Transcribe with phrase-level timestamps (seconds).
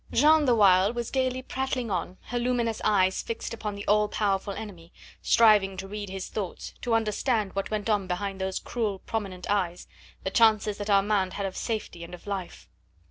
[0.11, 4.51] Jeanne the while was gaily prattling on, her luminous eyes fixed upon the all powerful
[4.53, 9.47] enemy, striving to read his thoughts, to understand what went on behind those cruel, prominent
[9.47, 9.87] eyes,
[10.23, 12.67] the chances that Armand had of safety and of life.